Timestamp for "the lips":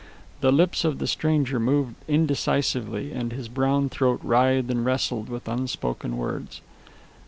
0.39-0.83